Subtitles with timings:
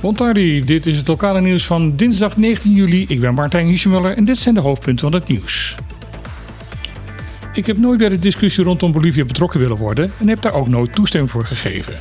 [0.00, 3.04] Montardi, dit is het lokale nieuws van dinsdag 19 juli.
[3.08, 5.74] Ik ben Martijn Hiesemuller en dit zijn de hoofdpunten van het nieuws.
[7.54, 10.68] Ik heb nooit bij de discussie rondom Bolivia betrokken willen worden en heb daar ook
[10.68, 11.94] nooit toestemming voor gegeven.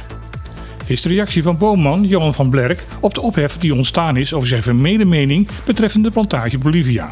[0.86, 4.48] Is de reactie van boomman Johan van Blerk op de ophef die ontstaan is over
[4.48, 7.10] zijn vermede mening betreffende de plantage Bolivia.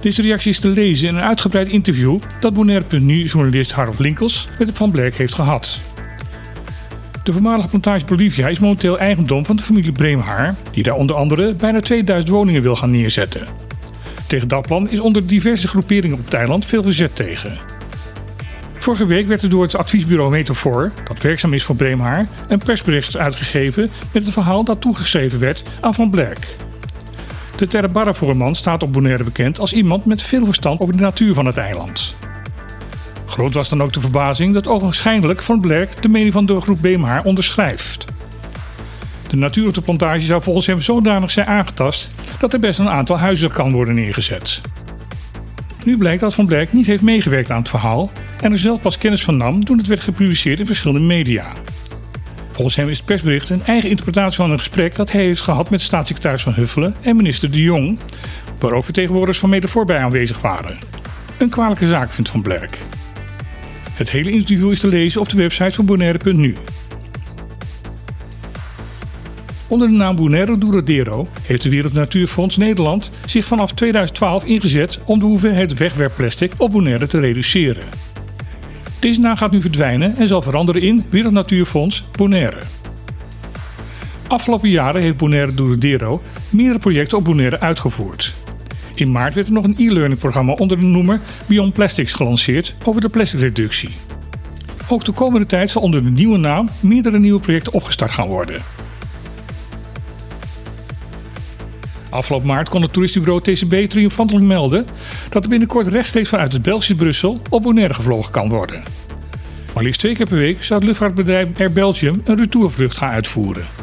[0.00, 4.70] Deze reactie is te lezen in een uitgebreid interview dat Bonaire.nu journalist Harold Linkels met
[4.72, 5.89] Van Blerk heeft gehad.
[7.22, 11.54] De voormalige plantage Bolivia is momenteel eigendom van de familie Breemhaar, die daar onder andere
[11.54, 13.46] bijna 2000 woningen wil gaan neerzetten.
[14.26, 17.58] Tegen dat plan is onder diverse groeperingen op het eiland veel verzet tegen.
[18.72, 23.16] Vorige week werd er door het adviesbureau Metafor, dat werkzaam is voor Breemhaar, een persbericht
[23.16, 26.56] uitgegeven met het verhaal dat toegeschreven werd aan Van Blerk.
[27.56, 31.46] De Terrabarra-voorman staat op Bonaire bekend als iemand met veel verstand over de natuur van
[31.46, 32.14] het eiland.
[33.40, 36.80] Groot was dan ook de verbazing dat ogenschijnlijk Van Blerk de mening van de groep
[36.80, 38.04] Breemhaar onderschrijft.
[39.28, 42.88] De natuur op de plantage zou volgens hem zodanig zijn aangetast dat er best een
[42.88, 44.60] aantal huizen kan worden neergezet.
[45.84, 48.10] Nu blijkt dat Van Blerk niet heeft meegewerkt aan het verhaal
[48.40, 51.52] en er zelf pas kennis van nam toen het werd gepubliceerd in verschillende media.
[52.52, 55.70] Volgens hem is het persbericht een eigen interpretatie van een gesprek dat hij heeft gehad
[55.70, 57.98] met staatssecretaris Van Huffelen en minister De Jong,
[58.58, 60.78] waar ook vertegenwoordigers van Mede bij aanwezig waren.
[61.38, 62.78] Een kwalijke zaak vindt Van Blerk.
[64.00, 66.54] Het hele interview is te lezen op de website van Bonaire.nu.
[69.68, 75.18] Onder de naam Bonaire Douradero heeft de Wereld Natuurfonds Nederland zich vanaf 2012 ingezet om
[75.18, 77.82] de hoeveelheid wegwerpplastic op Bonaire te reduceren.
[78.98, 82.58] Deze naam gaat nu verdwijnen en zal veranderen in Wereld Natuurfonds Bonaire.
[84.26, 88.34] Afgelopen jaren heeft Bonaire Douradero meerdere projecten op Bonaire uitgevoerd.
[88.94, 93.00] In maart werd er nog een e-learning programma onder de noemer Beyond Plastics gelanceerd over
[93.00, 93.90] de plasticreductie.
[94.88, 98.62] Ook de komende tijd zal onder de nieuwe naam meerdere nieuwe projecten opgestart gaan worden.
[102.10, 104.86] Afgelopen maart kon het toeristenbureau TCB triomfantelijk melden
[105.28, 108.82] dat er binnenkort rechtstreeks vanuit het Belgische Brussel op Bonaire gevlogen kan worden.
[109.74, 113.79] Maar liefst twee keer per week zou het luchtvaartbedrijf Air Belgium een retourvlucht gaan uitvoeren.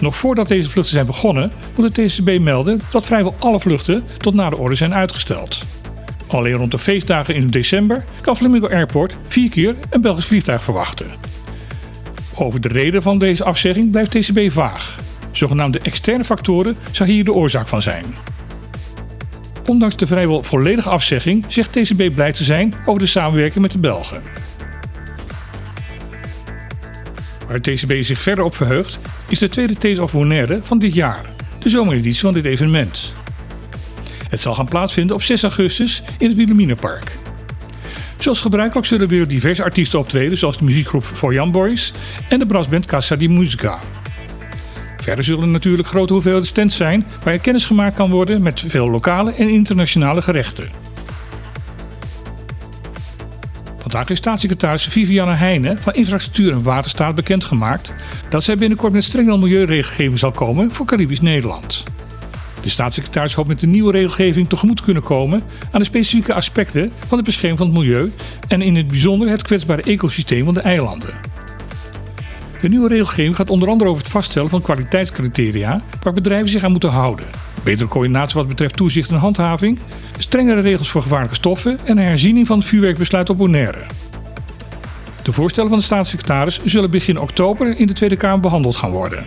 [0.00, 4.34] Nog voordat deze vluchten zijn begonnen, moet de TCB melden dat vrijwel alle vluchten tot
[4.34, 5.58] na de orde zijn uitgesteld.
[6.26, 11.10] Alleen rond de feestdagen in december kan Flamingo Airport vier keer een Belgisch vliegtuig verwachten.
[12.34, 14.98] Over de reden van deze afzegging blijft TCB vaag.
[15.30, 18.04] Zogenaamde externe factoren zou hier de oorzaak van zijn.
[19.66, 23.78] Ondanks de vrijwel volledige afzegging zegt TCB blij te zijn over de samenwerking met de
[23.78, 24.22] Belgen.
[27.48, 28.98] Waar TCB zich verder op verheugt,
[29.30, 31.24] is de tweede These of Bonaire van dit jaar,
[31.58, 33.12] de zomereditie van dit evenement.
[34.28, 37.18] Het zal gaan plaatsvinden op 6 augustus in het Wilhelminapark.
[38.18, 41.92] Zoals gebruikelijk zullen weer diverse artiesten optreden, zoals de muziekgroep For Young Boys
[42.28, 43.78] en de brassband Casa di Musica.
[45.02, 48.90] Verder zullen natuurlijk grote hoeveelheden stands zijn waar je kennis gemaakt kan worden met veel
[48.90, 50.89] lokale en internationale gerechten.
[53.90, 57.94] Vandaag is staatssecretaris Viviane Heijnen van Infrastructuur en Waterstaat bekendgemaakt
[58.28, 61.82] dat zij binnenkort met strenge milieuregelgeving zal komen voor Caribisch Nederland.
[62.62, 66.92] De staatssecretaris hoopt met de nieuwe regelgeving tegemoet te kunnen komen aan de specifieke aspecten
[67.06, 68.12] van de bescherming van het milieu
[68.48, 71.14] en in het bijzonder het kwetsbare ecosysteem van de eilanden.
[72.60, 76.72] De nieuwe regelgeving gaat onder andere over het vaststellen van kwaliteitscriteria waar bedrijven zich aan
[76.72, 77.26] moeten houden.
[77.62, 79.78] Betere coördinatie wat betreft toezicht en handhaving,
[80.18, 83.86] strengere regels voor gevaarlijke stoffen en een herziening van het vuurwerkbesluit op Bonaire.
[85.22, 89.24] De voorstellen van de staatssecretaris zullen begin oktober in de Tweede Kamer behandeld gaan worden.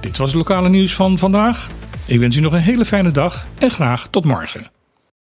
[0.00, 1.68] Dit was het lokale nieuws van vandaag.
[2.06, 4.75] Ik wens u nog een hele fijne dag en graag tot morgen.